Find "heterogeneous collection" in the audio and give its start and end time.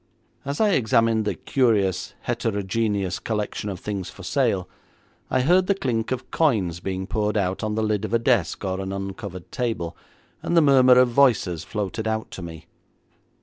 2.21-3.69